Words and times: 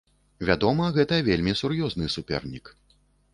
Вядома, 0.47 0.87
гэта 0.95 1.19
вельмі 1.27 1.53
сур'ёзны 1.61 2.09
супернік. 2.15 2.73